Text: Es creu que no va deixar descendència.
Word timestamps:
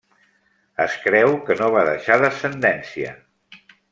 Es 0.85 0.95
creu 1.03 1.33
que 1.51 1.57
no 1.59 1.69
va 1.77 1.85
deixar 1.91 2.17
descendència. 2.25 3.15